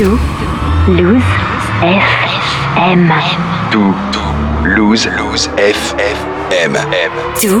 [0.00, 0.18] To
[0.88, 1.22] Lose
[1.82, 3.12] FM.
[3.70, 3.92] To
[4.64, 6.72] Lose Lose FM.
[7.36, 7.60] To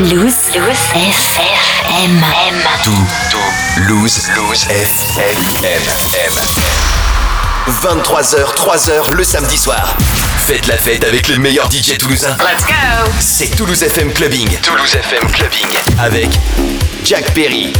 [0.00, 1.20] Lose FM.
[2.80, 3.42] To
[3.84, 5.84] Lose Lose FM.
[7.82, 9.94] 23h, 3h le samedi soir.
[10.46, 12.34] Faites la fête avec les meilleurs DJ toulousains.
[12.38, 14.48] Let's go C'est Toulouse FM Clubbing.
[14.62, 15.68] Toulouse FM Clubbing.
[16.00, 16.30] Avec
[17.04, 17.74] Jack Perry,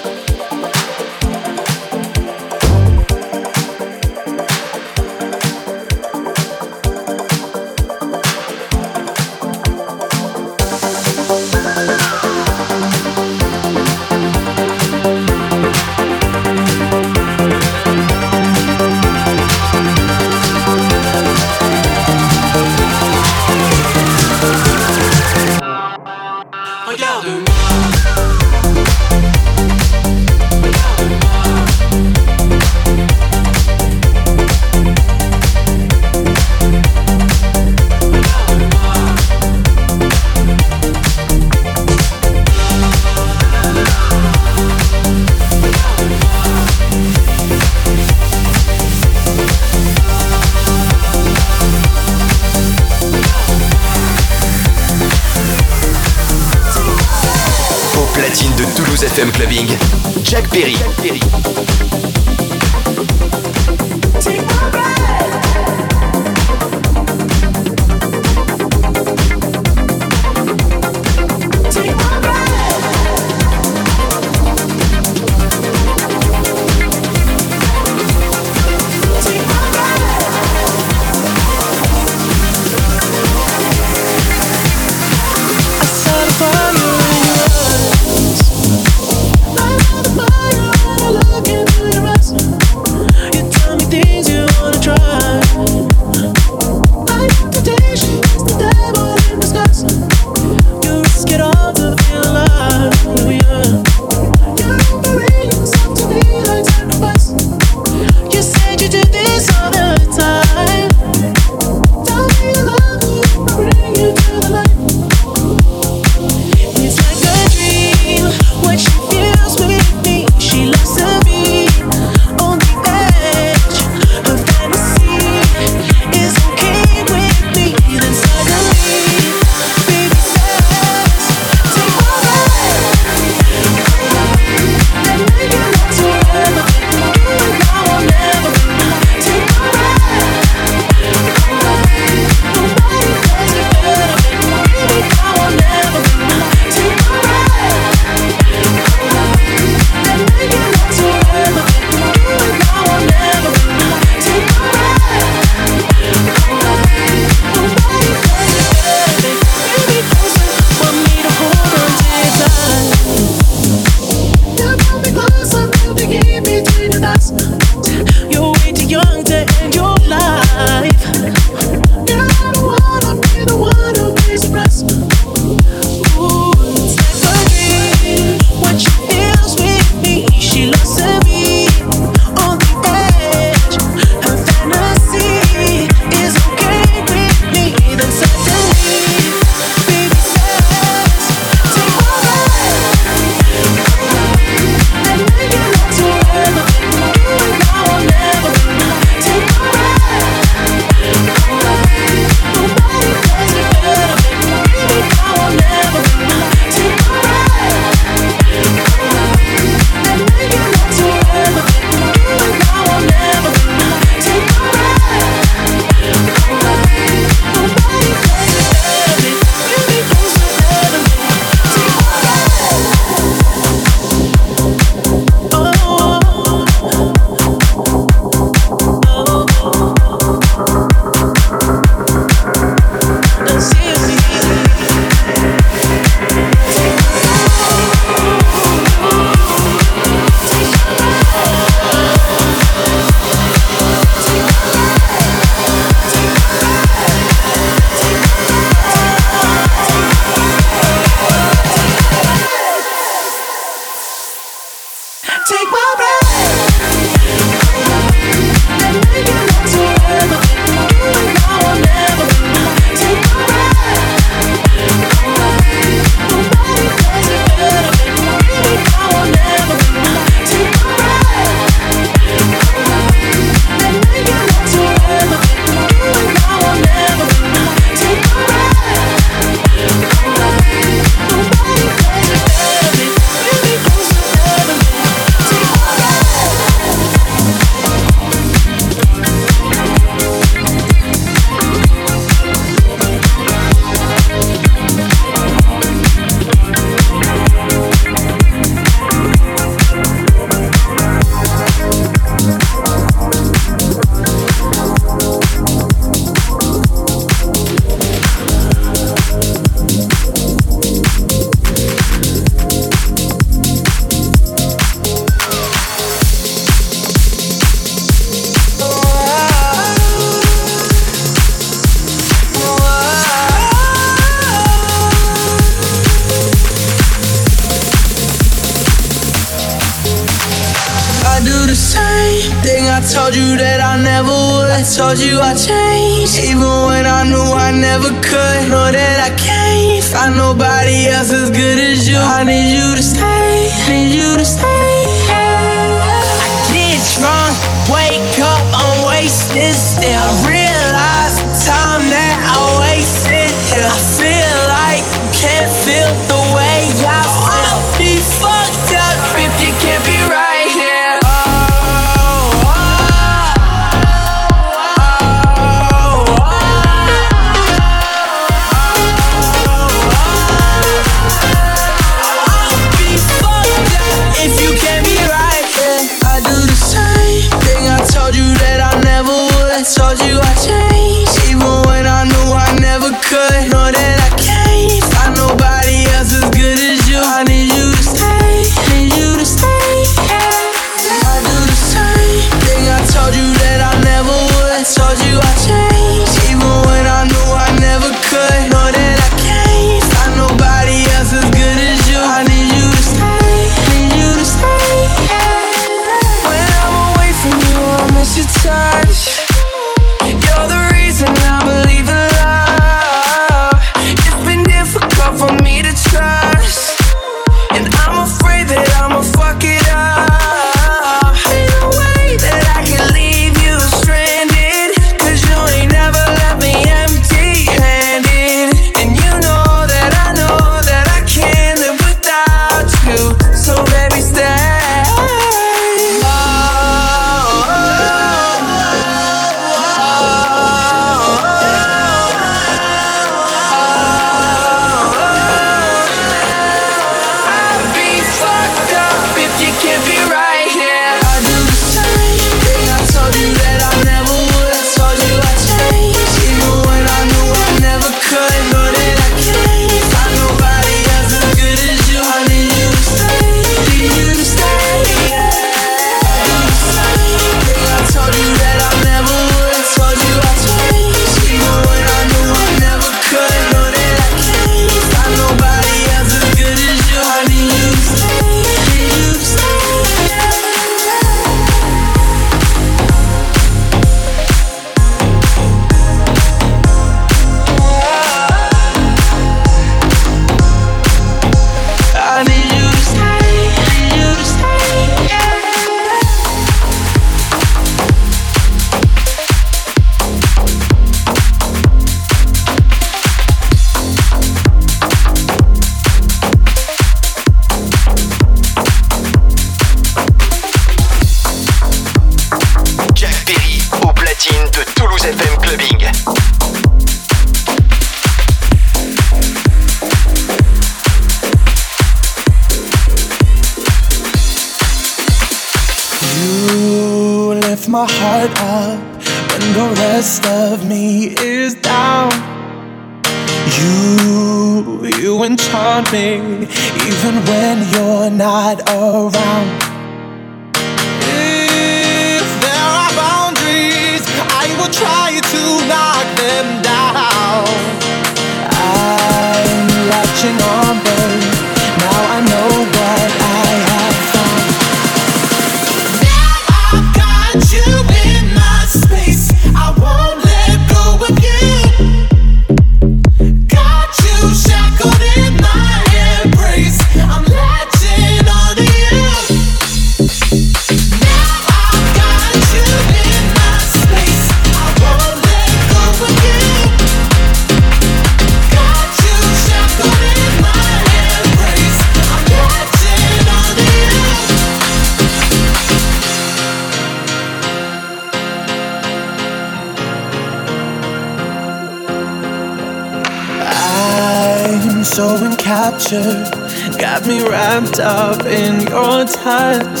[596.00, 596.50] rapture
[596.98, 600.00] got me wrapped up in your touch.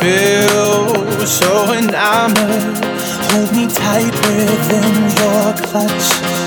[0.00, 2.84] Feel so enamored,
[3.30, 6.39] hold me tight within your clutch.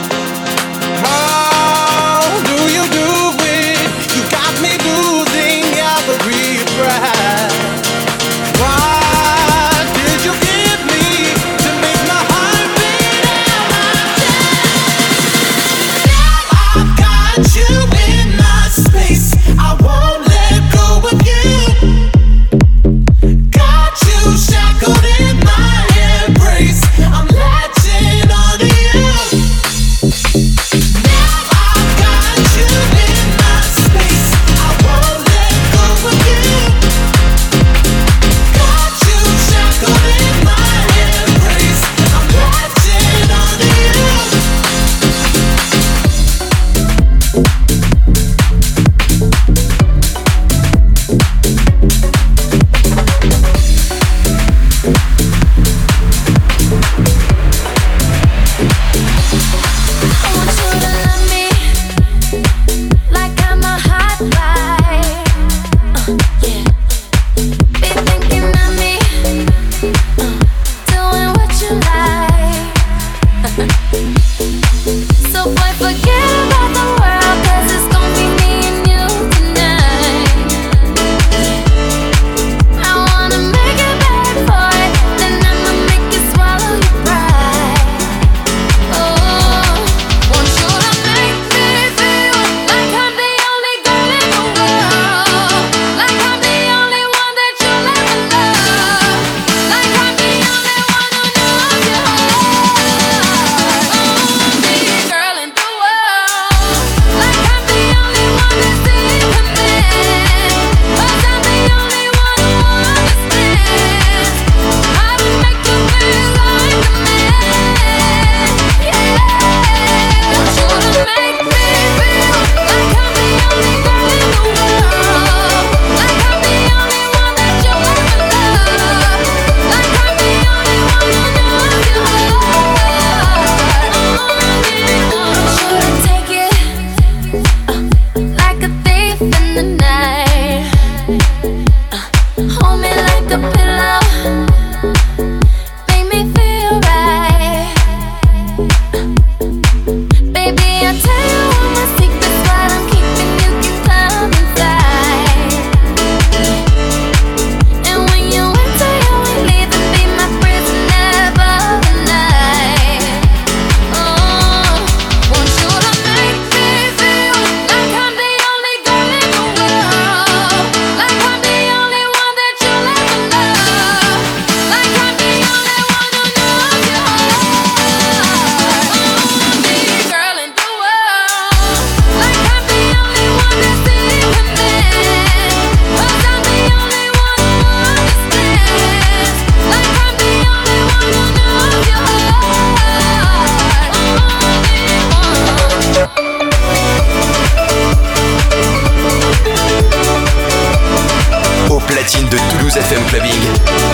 [202.21, 203.41] de Toulouse FM Clubbing,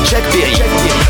[0.04, 0.54] Jack Perry.
[0.54, 1.10] Jack Perry.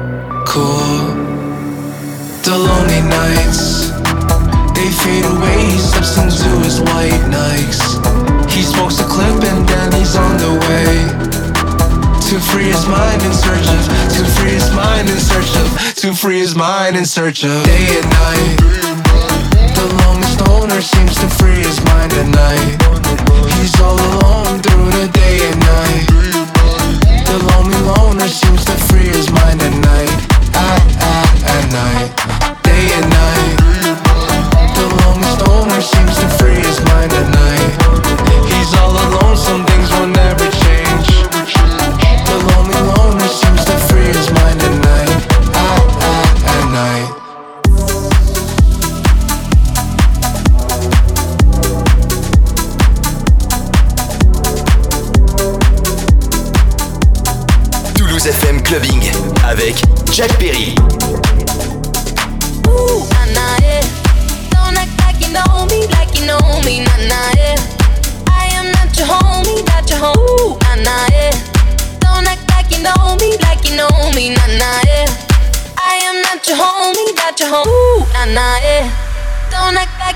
[0.45, 1.21] cool.
[2.43, 3.91] The lonely nights,
[4.75, 5.71] they fade away.
[5.71, 7.81] He steps into his white Nikes.
[8.49, 10.91] He smokes a clip and then he's on the way.
[12.29, 13.83] To free his mind in search of,
[14.15, 17.87] to free his mind in search of, to free his mind in search of day
[17.99, 18.57] and night.
[19.75, 22.81] The lonely stoner seems to free his mind at night.
[23.59, 26.07] He's all alone through the day and night.
[27.27, 30.30] The lonely loner seems to free his mind at night
[35.81, 37.40] seems to freeze mind at night.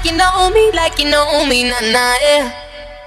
[0.05, 2.53] like you know me, like you know me, nah nah yeah.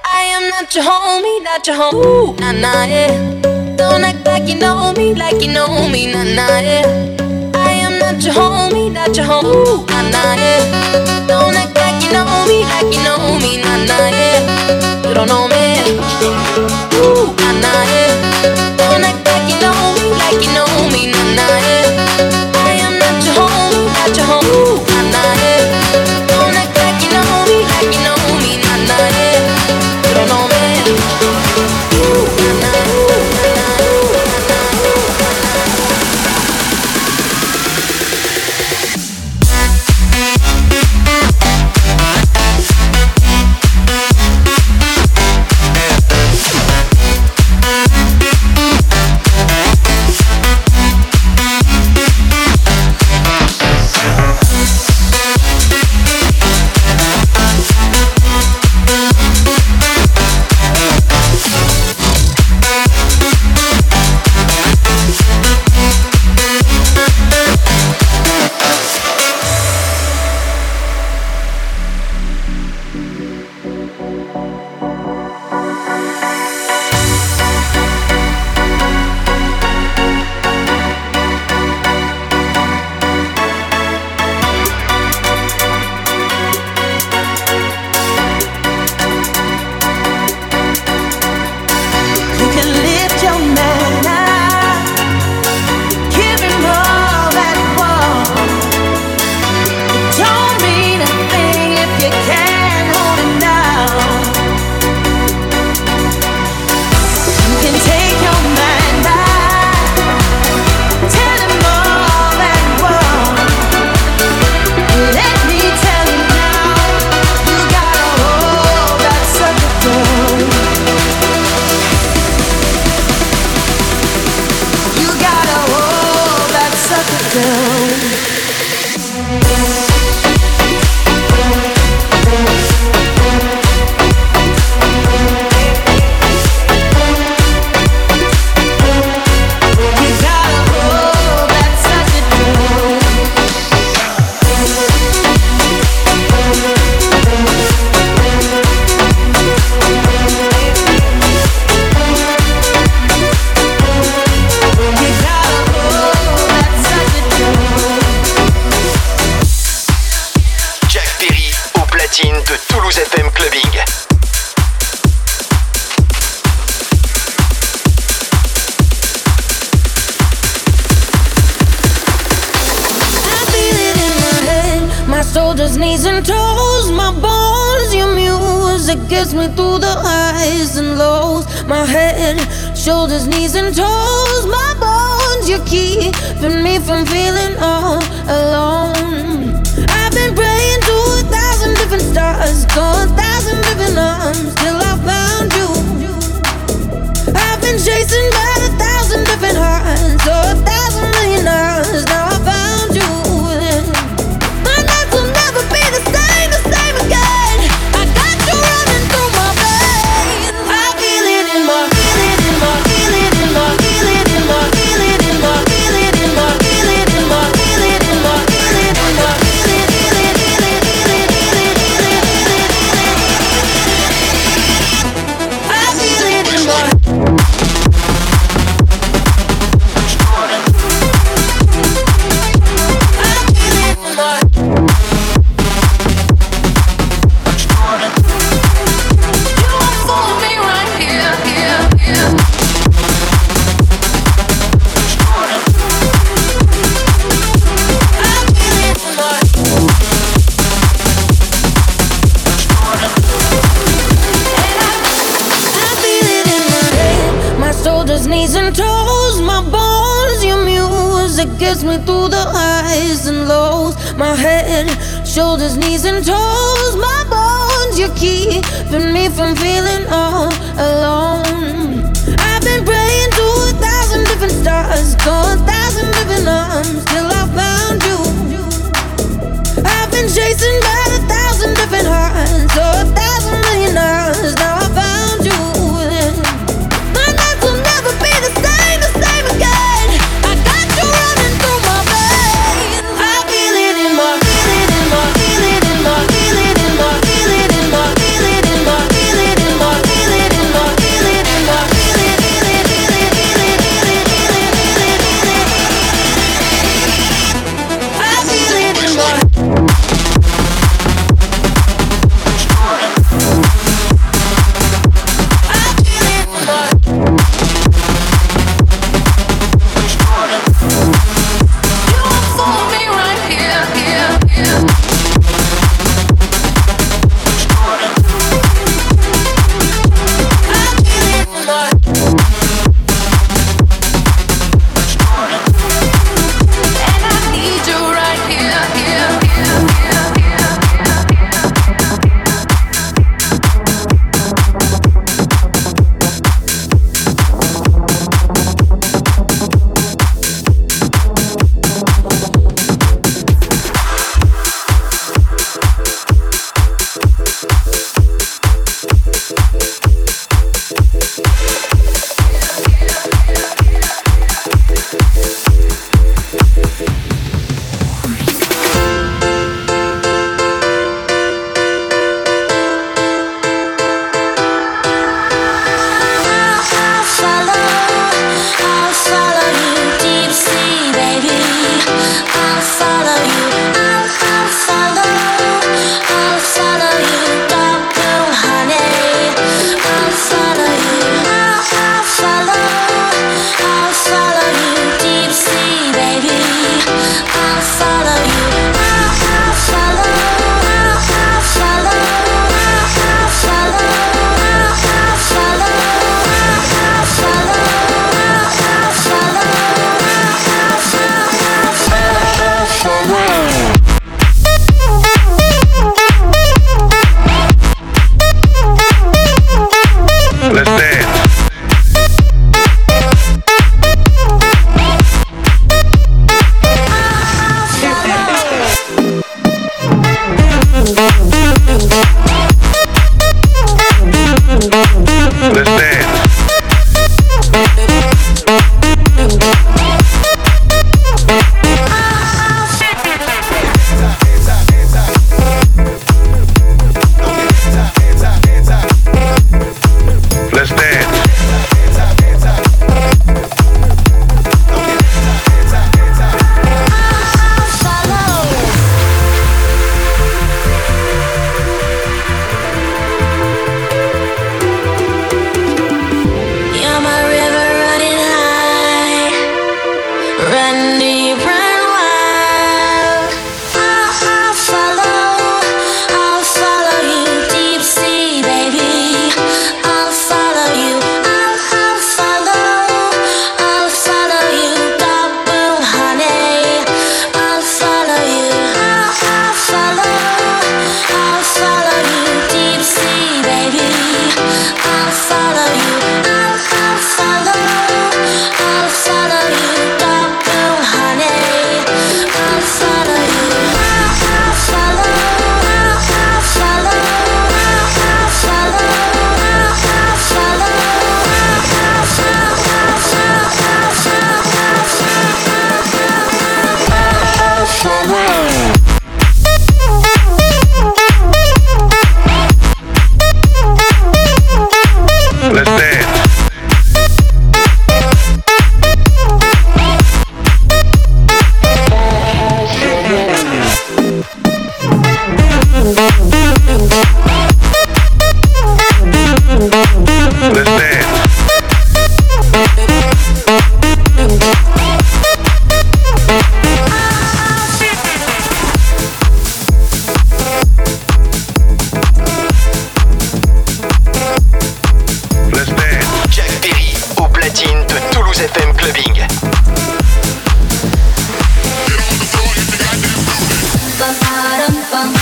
[0.04, 2.34] I am not your homie, not your homie, Ooh.
[2.40, 3.76] nah nah yeah.
[3.76, 6.82] Don't act like you know me, like you know me, nah nah yeah.
[7.54, 9.86] I am not your homie, not your homie, Ooh.
[9.86, 11.26] nah nah yeah.
[11.28, 15.06] Don't act like you know me, like you know me, nah nah yeah.
[15.06, 15.78] You don't know me,
[16.98, 17.30] Ooh.
[17.38, 18.76] nah nah yeah.
[18.76, 22.17] Don't act like you know me, like you know me, nah nah yeah.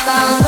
[0.06, 0.45] Bye.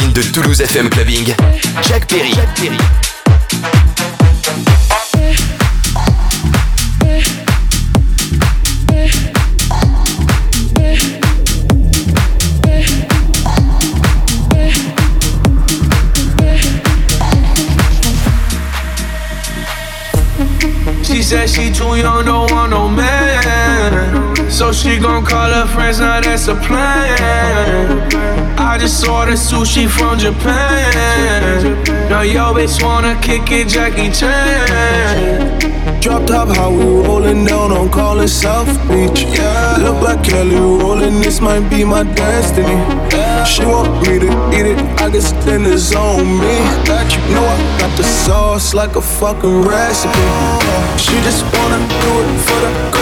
[0.00, 1.34] De Toulouse FM Clubbing,
[1.82, 2.32] Jack Perry.
[21.02, 23.01] She said she too young, don't want no man.
[24.62, 28.00] So she gon' call her friends, now that's a plan.
[28.56, 31.74] I just ordered sushi from Japan.
[32.08, 35.58] Now yo bitch wanna kick it, Jackie Chan.
[36.00, 39.22] Drop top, how we rollin' down on callin' South Beach.
[39.34, 42.78] Yeah, look like Kelly Rowland, this might be my destiny.
[43.44, 46.54] She want me to eat it, I guess then it's on me.
[46.86, 50.28] That you know I got the sauce like a fucking recipe.
[51.02, 53.01] She just wanna do it for the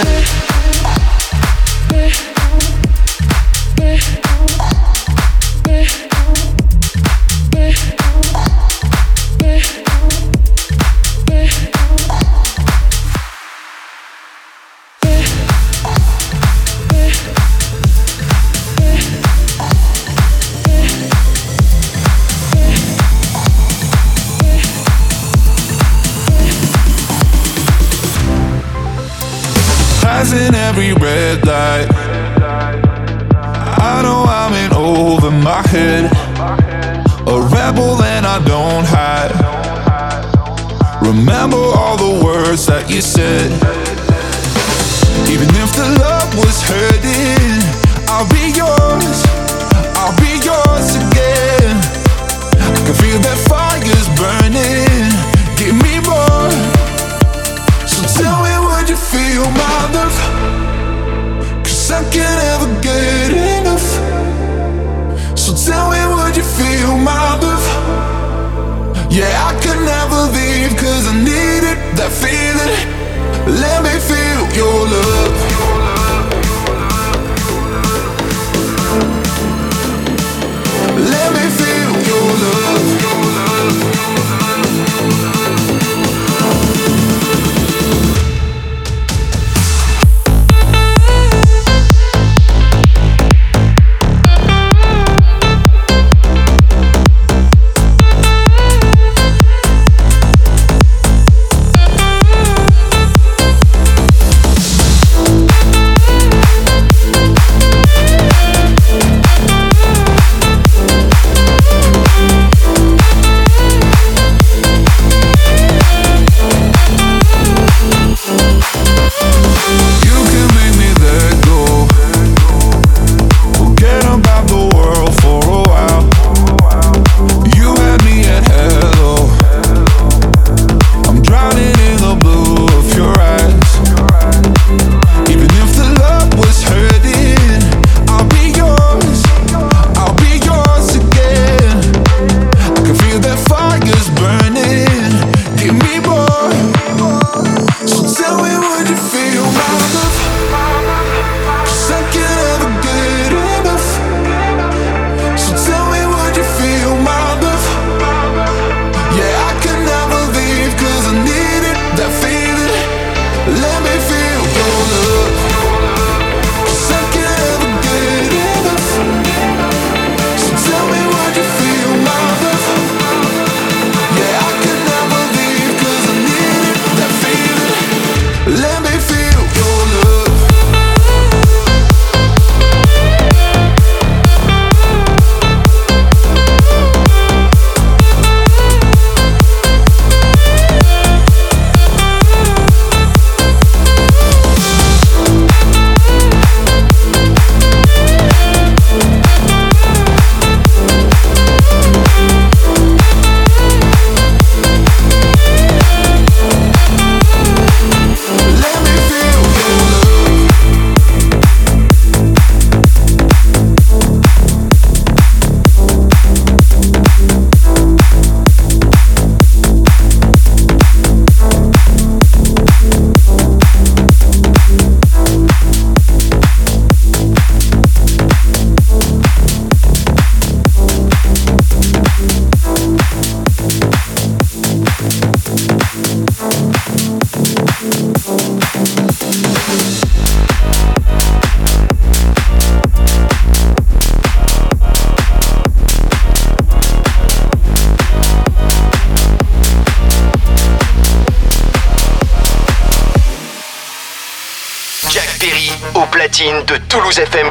[257.11, 257.50] Toulouse FM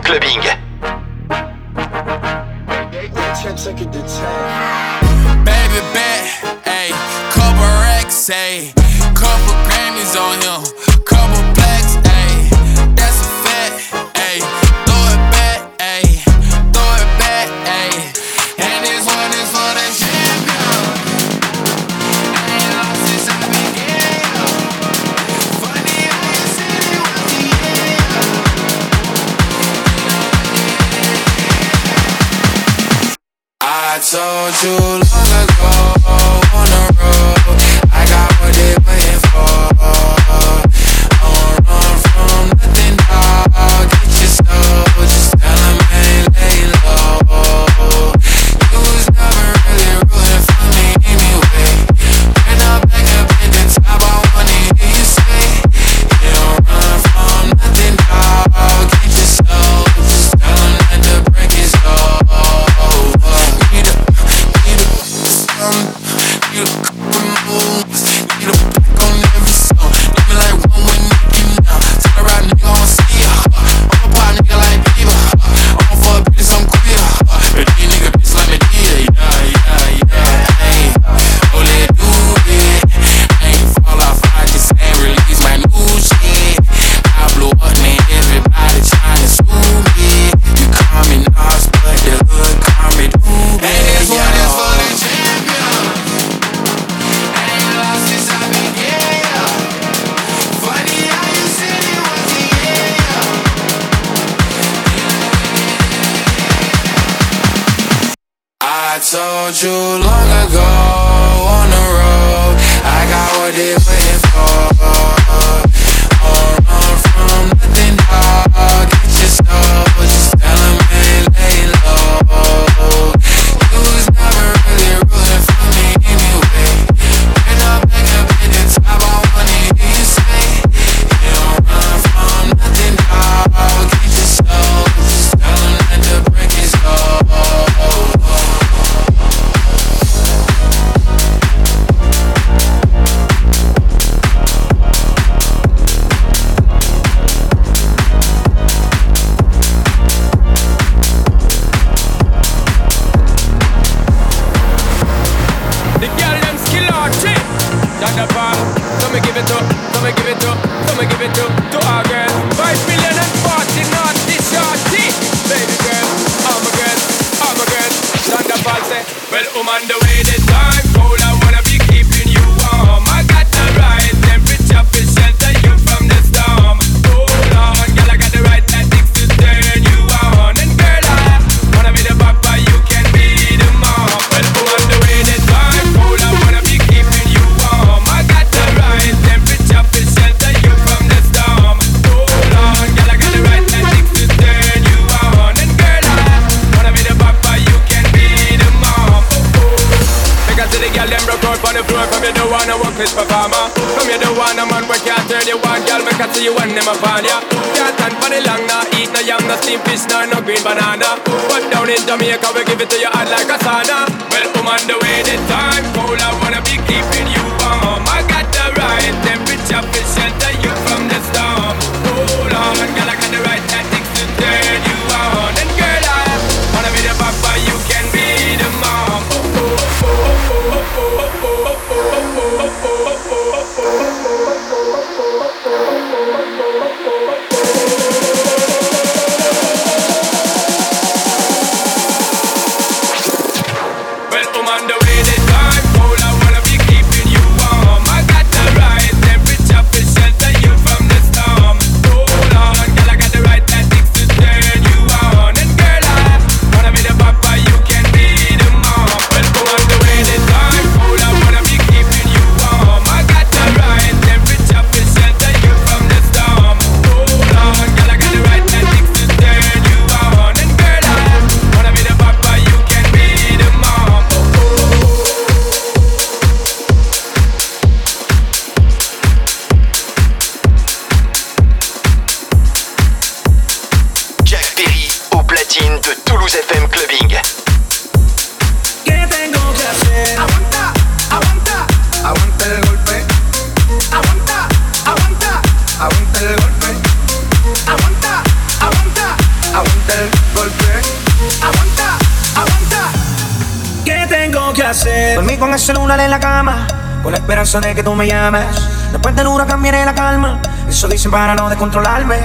[307.23, 308.67] con la esperanza de que tú me llames.
[309.13, 312.39] Después del huracán viene la calma, eso dicen para no descontrolarme.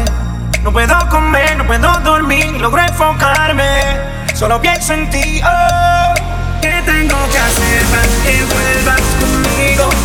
[0.63, 3.69] No puedo comer, no puedo dormir, logro enfocarme.
[4.33, 6.13] Solo pienso en ti, oh.
[6.61, 10.04] ¿Qué tengo que hacer para que vuelvas conmigo?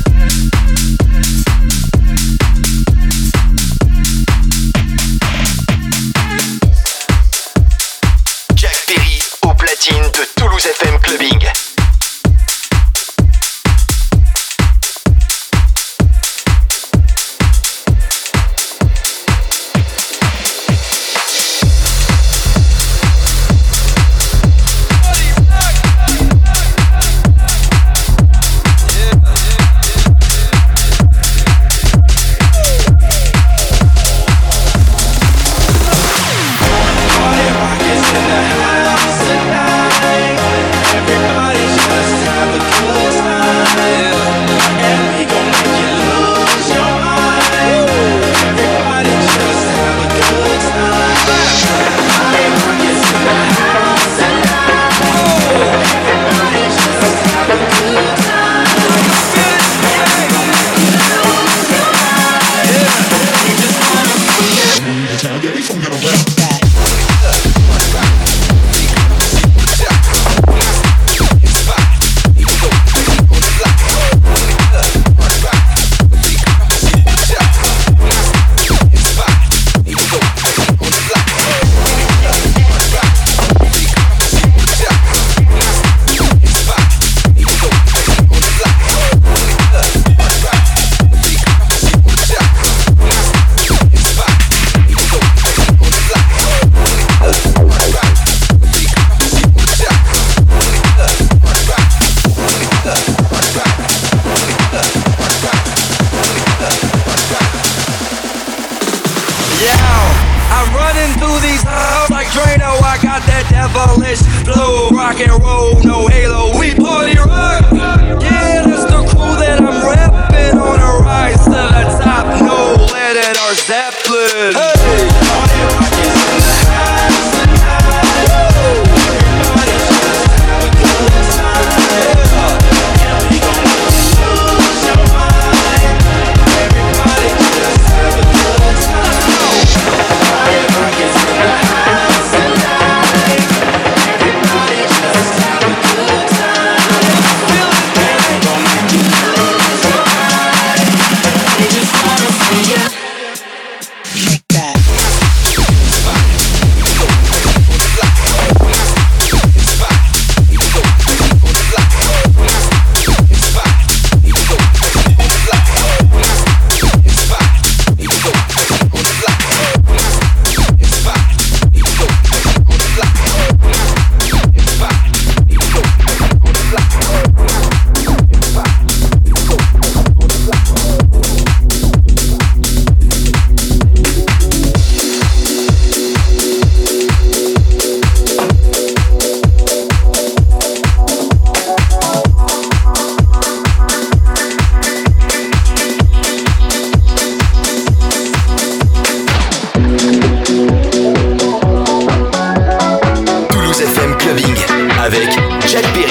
[204.21, 204.55] clubbing
[204.99, 205.29] avec
[205.67, 206.10] Jack Perry.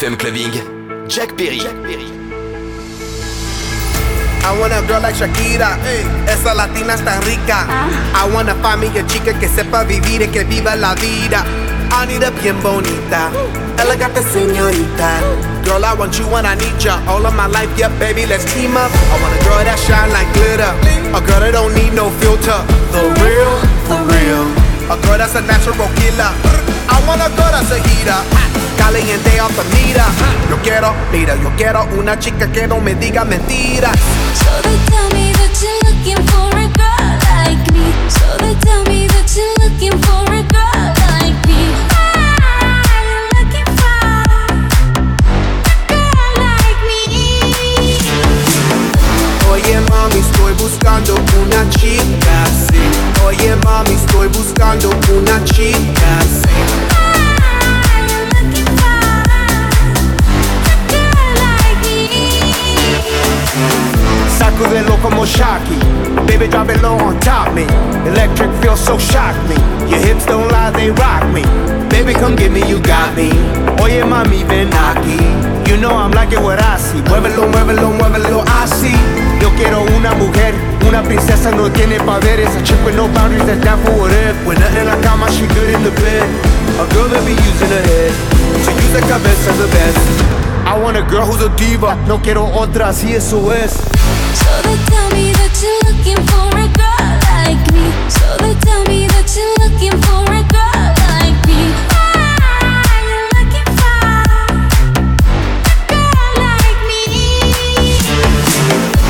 [0.00, 0.56] FM Clubbing,
[1.12, 1.60] Jack Perry.
[4.40, 7.66] I want a girl like Shakira, eh, esa latina está rica.
[7.68, 8.24] Ah.
[8.24, 11.44] I wanna find me a chica que sepa vivir y que viva la vida.
[11.92, 13.80] I need a bien bonita, mm.
[13.80, 15.20] elegante señorita.
[15.64, 16.96] Girl, I want you when I need ya.
[17.06, 18.90] All of my life, yeah, baby, let's team up.
[19.12, 20.72] I want a girl that shine like glitter,
[21.12, 22.64] a girl that don't need no filter.
[22.96, 23.52] The real,
[23.84, 24.48] for real.
[24.88, 26.32] A girl that's a natural killer.
[26.88, 28.49] I want a girl that's a heater.
[28.80, 30.02] Caliente off the meter.
[30.48, 33.94] Yo quiero, mira, yo quiero una chica que no me diga mentiras.
[34.34, 37.92] So they tell me that you're looking for a girl like me.
[38.08, 41.60] So they tell me that you're looking for a girl like me.
[43.04, 44.56] You looking for a
[45.86, 47.02] girl like me?
[49.52, 52.80] Oye mami, estoy buscando una chica así.
[53.26, 56.18] Oye mami, estoy buscando una chica
[64.60, 64.74] así.
[64.74, 65.78] Sacudelo como Shocky.
[66.26, 67.64] Baby, drop it low on top me.
[68.06, 69.56] Electric feels so shock me.
[69.88, 71.42] Your hips don't lie, they rock me.
[71.88, 73.30] Baby, come get me, you got me.
[73.82, 75.18] Oye mami, ven aquí.
[75.68, 77.00] You know I'm like it what I see.
[77.02, 78.92] Muévelo, muévelo, muévelo, así.
[79.40, 80.54] Yo quiero una mujer,
[80.88, 82.54] una princesa no tiene poderes.
[82.56, 84.34] A chick with no boundaries that's down for whatever.
[84.46, 86.24] When nothing in la cama, she good in the bed.
[86.78, 88.12] A girl that be using her head.
[88.64, 89.98] So use the cabeza the best.
[90.66, 91.96] I want a girl who's a diva.
[92.06, 93.99] No quiero otra, así eso es.
[98.08, 101.70] So they tell me that you're looking for a girl like me.
[101.94, 103.22] Ah, Why are you looking for a girl like me.
[103.22, 104.24] I'm looking for a
[105.90, 107.02] girl like me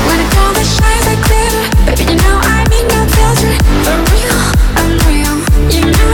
[0.05, 1.55] when I call the shy, they're clear.
[1.85, 3.57] Baby, you know I mean no failure.
[3.89, 4.41] I'm real,
[4.77, 5.35] I'm real.
[5.73, 6.13] You know,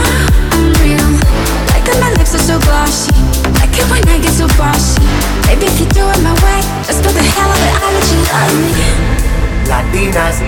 [0.54, 1.08] I'm real.
[1.76, 2.56] I can my lips are so
[7.12, 8.97] they tell me
[9.68, 10.40] Latinas,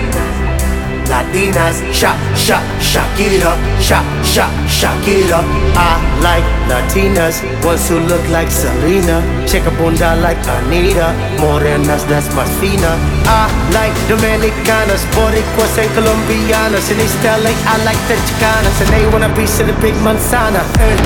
[1.05, 5.45] Latinas, shop, shop, shop it up, shop, shop, shop it up.
[5.77, 12.49] I like Latinas, ones who look like Selena, check bunda like Anitta, morenas that's más
[12.59, 12.97] fina.
[13.27, 13.45] I
[13.77, 19.23] like Dominicanas, Boricuas and Colombianas, in East LA I like the Chicanas, and they want
[19.23, 20.63] a piece of the big manzana.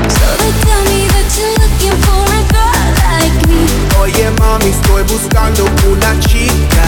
[0.08, 3.68] So they tell me that you're looking for a girl like me.
[4.00, 6.86] Oye mami, estoy buscando una chica.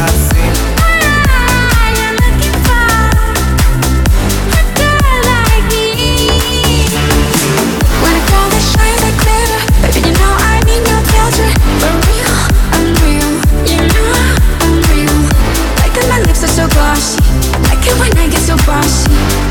[17.87, 19.46] like it when I get so bossy.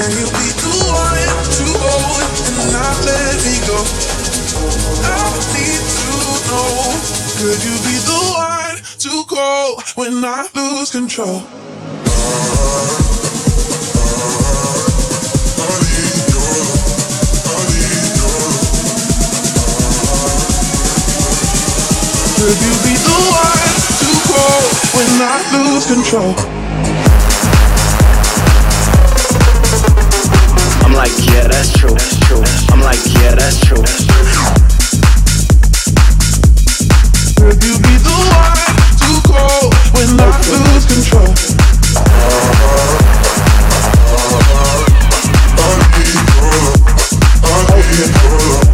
[0.00, 1.28] Then you be the one
[1.60, 2.24] to hold
[2.56, 3.76] and not let me go.
[5.04, 6.08] I need to
[6.48, 6.96] know,
[7.36, 11.40] could you be the one to call when I lose control?
[22.40, 24.62] Could you be the one to call
[24.96, 26.59] when I lose control?
[31.00, 31.96] like, yeah, that's true.
[32.68, 33.82] I'm like, yeah, that's true.
[37.38, 38.60] Could you be the one
[39.00, 41.32] to go when I lose control?
[45.56, 46.84] I need your love.
[47.44, 48.69] I need your love.